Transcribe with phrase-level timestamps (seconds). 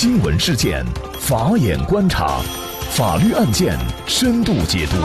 [0.00, 0.82] 新闻事件，
[1.20, 2.40] 法眼观察，
[2.92, 4.96] 法律案件深度解读，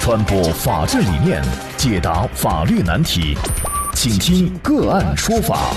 [0.00, 1.40] 传播法治理念，
[1.76, 3.36] 解答法律难题，
[3.94, 5.72] 请听个案说法。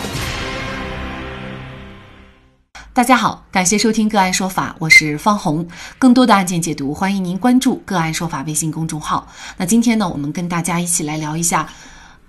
[2.96, 5.68] 大家好，感谢收听个案说法，我是方红。
[6.00, 9.28] 更多的案件解读，欢迎您关注个案说法微信公众号。
[9.56, 11.70] 那今天呢，我们跟大家一起来聊一下。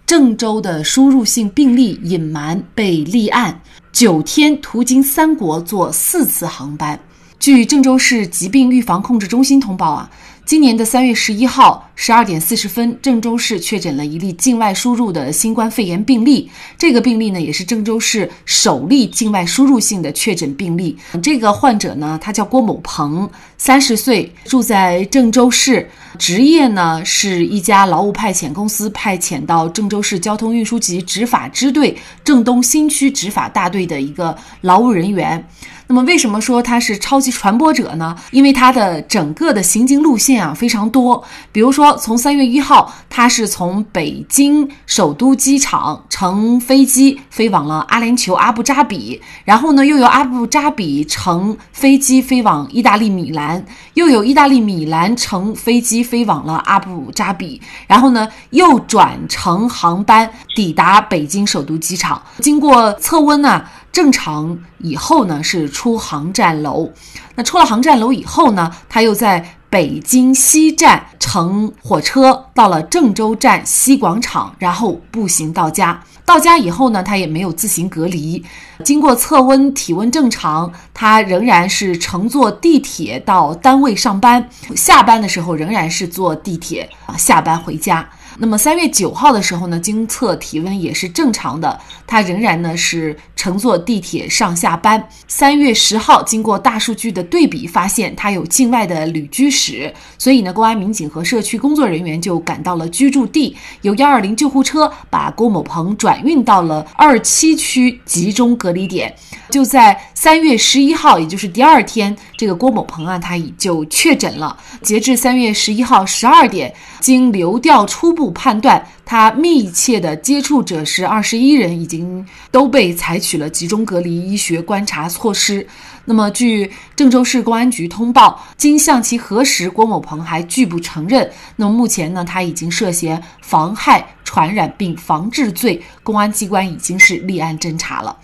[0.05, 3.61] 郑州的输入性病例隐瞒被立案，
[3.99, 7.01] 九天途经三国坐四次航班。
[7.41, 10.09] 据郑州市疾病预防控制中心通报啊。
[10.49, 16.51] 今年的三月十一号十二点四十分，郑州市确诊了一例境外输入的新冠肺炎病例。
[16.79, 20.97] 这个病例呢，也是郑州市首例境外输入性的确诊病例。
[21.23, 25.87] 这个患者呢，他叫郭某鹏，三十岁，住在郑州市，
[26.19, 35.47] 职业呢是一家劳务派遣公司派遣到郑州市交通运输局执法支队郑东新区执法大队的一个劳务人员。
[35.89, 38.15] 那么，为什么说他是超级传播者呢？
[38.31, 41.25] 因为他的整个的行经路线啊非常多。
[41.51, 63.65] 比如说，从三月一号，他是从北京首都机场乘飞机飞往了阿联酋阿布扎比，然后呢，又由阿布扎比乘飞机飞往意大利米兰，又有意大利米兰乘飞机飞往了阿布扎比，然后呢，又转乘航班抵达北京首都机场，经过测温呢。
[63.91, 66.89] 正常以后呢是出航站楼，
[67.35, 76.03] 那出了航站楼以后呢，他又在北京西站乘火车到了郑州站西广场，然后步行到家。
[76.25, 78.45] 到家以后呢，他也没有自行隔离，
[78.85, 88.07] 经过测温体温正常，他仍然是乘坐地铁到单位上班，下班的时候仍然是坐地铁啊下班回家。
[88.41, 95.03] 那么三月九号的时候呢，经测体温也是正常的，他仍然呢是乘坐地铁上下班。
[95.27, 109.13] 三月十号，经过大数据的对比，发现他有境外的旅居史，所以呢，公安民警和社区工作人员就赶到了居住地，由幺二零救护车把郭某鹏转运到了二七区集中隔离点。
[109.51, 114.57] 就在三月十一号，也就是第二天，这个郭某鹏啊，他已就确诊了。
[114.81, 118.29] 截至三月十一号十二点，经流调初步。
[118.39, 125.67] 判断他密切的接触者是二十一人，已经都被采取了集中隔离医学观察措施。
[126.05, 131.29] 那么，据郑州市公安局通报，经向其核实，郭某鹏还拒不承认。
[131.57, 138.17] 那么，目前呢，他已经涉嫌妨害传染病防治罪，公安机关已经是立案侦查了。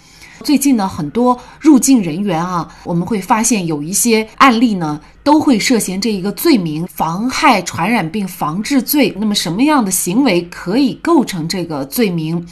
[0.44, 9.12] 最近呢，很多入境人员啊，我们会发现有一些案例呢，都会涉嫌这一个罪名——妨害传染病防治罪。
[9.18, 12.46] 那么，什么样的行为可以构成这个罪名？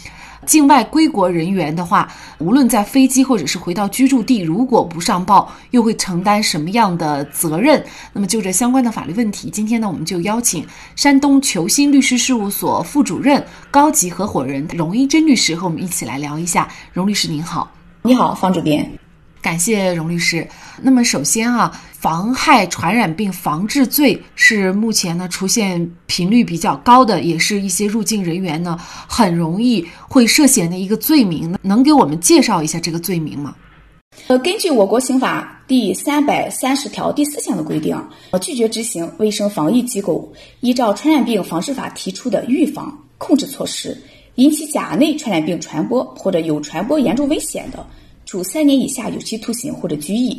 [0.44, 2.08] 境外归国人员的话，
[2.38, 7.84] 无论在飞机或者是回到居住地，如果不上报，又会承担什么样的责任？
[8.12, 10.66] 那么，就这相关的法律问题，今天呢，我们就邀请
[10.97, 16.66] 山东求新律师事务所副主任、高级合伙人荣一珍律师和我们一起来聊一下。
[16.92, 17.70] 荣律师您好。
[18.04, 18.98] 你好，方主编，
[19.40, 20.44] 感谢荣律师。
[20.80, 28.76] 那么首先啊，妨害传染病防治罪是目前呢出现频率比较高的，也是一些入境人员呢
[29.06, 31.56] 很容易会涉嫌的一个罪名。
[31.62, 33.54] 能给我们介绍一下这个罪名吗？
[34.26, 37.96] 呃，根据我国刑法第三百三十条第四项的规定，
[38.40, 43.96] 拒绝执行卫生防疫机构依照传染病防治法提出的预防控制措施。
[44.37, 47.87] 引起甲内传染病传播或者有传播严重危险的，
[48.25, 50.34] 处三年以下有期徒刑或者拘役；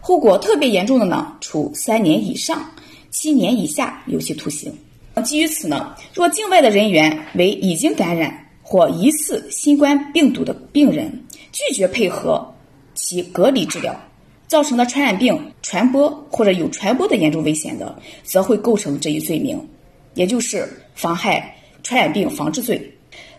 [0.00, 2.64] 后果特别严重的呢，处三年以上
[3.10, 4.72] 七年以下有期徒刑。
[5.22, 11.22] 基于此呢，若境外的人员为已经感染或疑似新冠病毒的病人，
[11.52, 12.44] 拒绝配合
[12.94, 13.94] 其隔离治疗，
[14.48, 17.94] 造成的传染病传播或者有传播的严重危险的，
[18.24, 19.60] 则会构成这一罪名，
[20.14, 22.90] 也就是妨害传染病防治罪。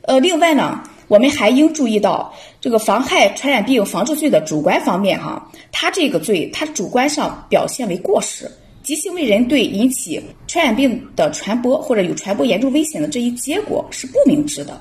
[0.02, 8.50] 呃，另外呢，我们还应注意到这个妨害传染病防治罪的主观方面哈，它这个罪它主观上表现为过失，
[8.84, 14.80] 即行为人对引起传染病的传播或者有传播严重危险的这一结果是不明知的，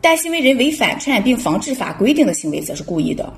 [0.00, 3.30] 但行为人违反传染病防治法规定的行为则是故意的。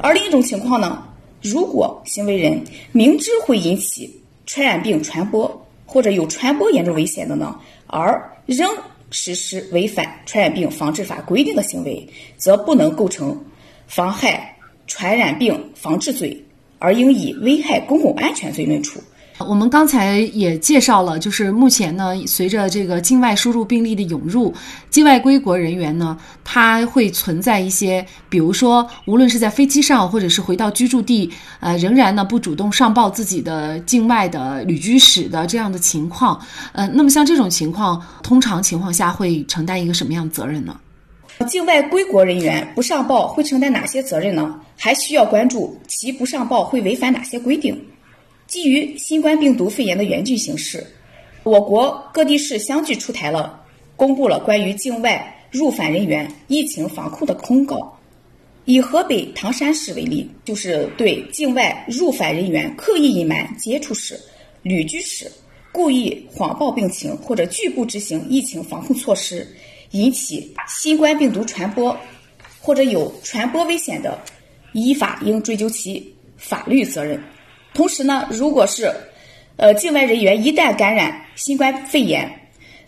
[0.00, 1.02] 而另一种情况呢，
[1.42, 2.62] 如果行为人
[2.92, 4.10] 明知会引起
[4.46, 8.68] 传染病传播或者有传播严重危险的呢，而仍
[9.18, 13.42] 实施违反传染病防治法规定的行为，则不能构成
[13.86, 14.54] 妨害
[14.86, 16.38] 传染病防治罪，
[16.78, 19.00] 而应以危害公共安全罪论处。
[19.38, 24.52] 我们刚才也介绍了，就是目前呢，随着这个境外输入病例的涌入，
[24.88, 31.30] 境外归国人员呢，他会存在一些，比如说，无论是在飞机上，或者是回到居住地，
[31.60, 36.40] 呃，仍然呢不主动上报自己的境外的旅居史的这样的情况。
[36.72, 40.80] 呃，那么像这种情况，通常情况下会承担一个什么样的责任呢？
[41.46, 44.58] 境外归国人员不上报会承担哪些责任呢？
[44.78, 47.78] 还需要关注其不上报会违反哪些规定。
[48.46, 50.86] 基于新冠病毒肺炎的严峻形势，
[51.42, 53.60] 我国各地市相继出台了、
[53.96, 57.92] 公布了关于境外入返人员疫情防控的公告。
[58.64, 64.18] 以河北唐山市为例，就是对境外入返人员刻意隐瞒接触史、
[64.62, 65.30] 旅居史、
[65.72, 69.46] 故意谎报病情或者拒不执行疫情防控措施，
[69.90, 71.96] 引起新冠病毒传播
[72.60, 74.20] 或者有传播危险的，
[74.72, 77.20] 依法应追究其法律责任。
[77.76, 78.90] 同时呢，如果是，
[79.56, 82.26] 呃，境外人员一旦感染新冠肺炎，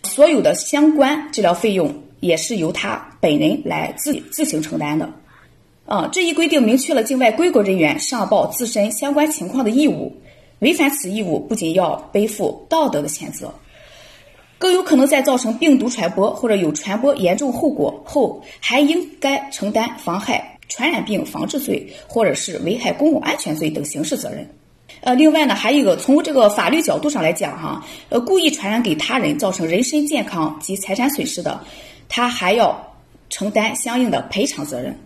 [0.05, 5.06] 所有的相关治疗费用也是由他本人来自自行承担的。
[5.85, 10.11] 啊，这一规定明确了境外归国人员上报自身相关情况的义务，
[10.61, 13.52] 违反此义务不仅要背负道德的谴责，
[14.56, 24.49] 更有可能在造成病毒传播或者有传播严重后果后，还应该承担妨害传染病防治罪或者是危害公共安全罪等刑事责任。
[25.00, 31.61] 呃，另外呢，还有一个从这个法律角度上来讲，哈，呃，故意传染给他人造成人身健康及财产损失的，
[32.09, 32.77] 他还要
[33.31, 34.99] 承担相应的赔偿责任。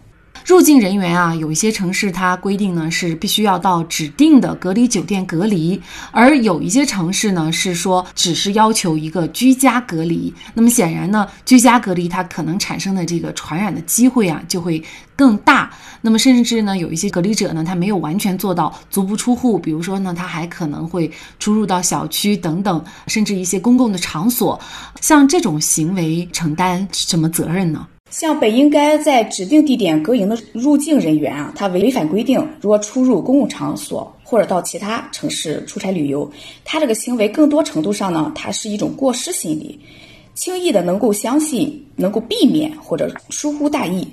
[0.45, 5.81] 入境人员啊，有一些城市它规定呢是必须要到指定的隔离酒店隔离，
[6.11, 10.33] 而有一些城市呢是说只是要求一个居家隔离。
[10.55, 14.83] 那么显然呢，居家隔离它可能产生的这个传染的机会啊就会
[15.15, 15.71] 更大。
[16.01, 24.61] 那么甚至呢，有一些隔离者呢，他没有完全做到足不出户，比如说呢，他还可能会出入到小区等等，甚至一些公共的场所。
[25.01, 27.87] 像这种行为承担什么责任呢？
[28.13, 36.31] 像本应该在指定地点隔营的入境人员啊，他违反规定，如果出入公共场所或者到其他城市出差旅游，
[36.63, 39.81] 他这个行为更多程度上呢，他是一种过失心理，
[40.35, 44.07] 轻易的能够相信、能够避免或者疏忽大意，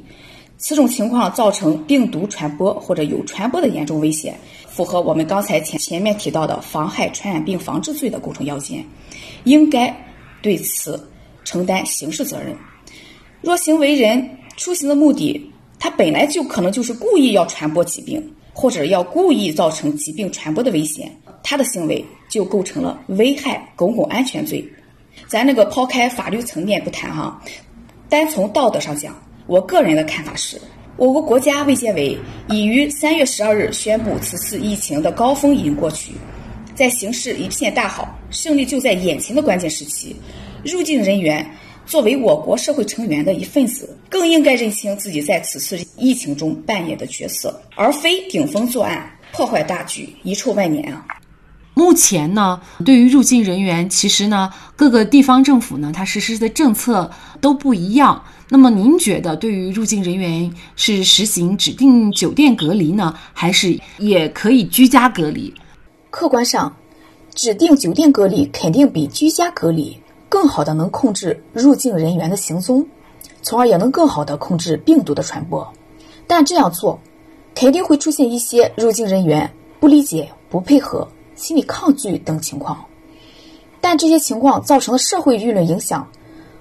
[0.57, 4.33] 此种情况造成病毒传播或者有传播的严重危险，
[4.65, 8.81] 符合我们刚才前前面提到的妨害传染病防治罪的构成要件，
[9.43, 9.93] 应该
[10.41, 11.05] 对此
[11.43, 12.55] 承担刑事责任。
[13.41, 15.49] 若行为人出行的目的，
[15.79, 18.21] 他本来就可能就是故意要传播疾病，
[18.51, 21.09] 或者要故意造成疾病传播的危险，
[21.41, 24.67] 他的行为就构成了危害公共安全罪。
[25.27, 27.41] 咱那个抛开法律层面不谈哈，
[28.09, 29.15] 单从道德上讲，
[29.47, 30.59] 我个人的看法是，
[30.97, 32.17] 我国国家卫健委
[32.49, 36.11] 已于三月十二日宣布，此次疫情的高峰已经过去，
[36.75, 40.13] 在形势一片大好、胜利就在眼前的关键时期，
[40.61, 41.49] 入境人员。
[41.89, 51.03] 作为我国社会成员的一份子，更应该认清自己在此次疫情中扮演的角色，而非顶风作案、破坏大局、遗臭万年啊！
[51.73, 57.09] 目前呢，对于入境人员，其实呢，各个地方政府呢，它实施的政策
[57.41, 58.23] 都不一样。
[58.49, 65.51] 那么，您觉得对于入境人员是实行指定酒店隔离呢，还是也可以居家隔离？
[66.11, 66.71] 客观上，
[67.33, 69.97] 指定酒店隔离肯定比居家隔离。
[70.29, 72.85] 更好的能控制入境人员的行踪，
[73.41, 75.67] 从而也能更好的控制病毒的传播。
[76.27, 76.99] 但这样做，
[77.55, 82.85] 肯定会出现一些入境人员不理解、不配合、心理抗拒等情况。
[83.81, 86.07] 但这些情况造成的社会舆论影响，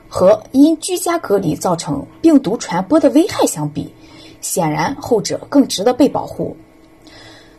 [0.09, 3.93] 和因居家隔离造成病毒传播的危害相比，
[4.41, 6.57] 显然后者更值得被保护。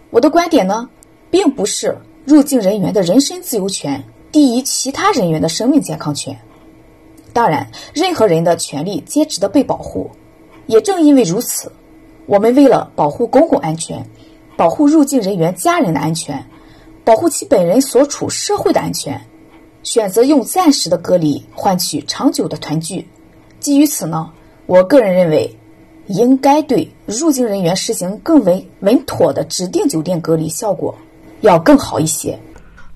[0.10, 0.89] 我的观点呢，
[1.30, 4.04] 并不是入境人员的人身自由权。
[4.31, 6.39] 第一，其他人员的生命健康权。
[7.33, 10.09] 当然，任何人的权利皆值得被保护。
[10.67, 11.71] 也正因为如此，
[12.27, 14.05] 我们为了保护公共安全，
[14.55, 16.45] 保护入境人员家人的安全，
[17.03, 19.19] 保护其本人所处社会的安全，
[19.81, 23.07] 选择用暂时的隔离换取长久的团聚。
[23.59, 24.31] 基于此呢，
[24.67, 25.57] 我个人认为，
[26.05, 30.95] 应该对入境人员实行更为稳妥的指定酒店隔离，效果
[31.41, 32.38] 要更好一些。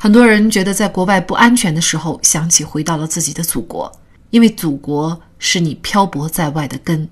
[0.04, 3.90] 很多人觉得在国外不安全的时候，想起回到了自己的祖国，
[4.32, 7.08] 因为祖国是你漂泊在外的根。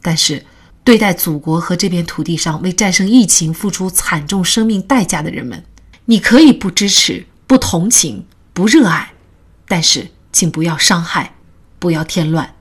[0.00, 0.46] 但是，
[0.84, 5.64] 对待祖国和这片土地上为战胜疫情付出惨重生命代价的人们，
[6.04, 9.10] 你可以不支持、不同情、不热爱，
[9.66, 11.34] 但是请不要伤害，
[11.80, 12.54] 不要添乱。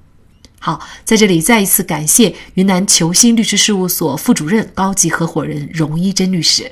[0.57, 6.71] 好，在这里再一次感谢云南求新律师事务所副主任、高级合伙人荣一珍律师。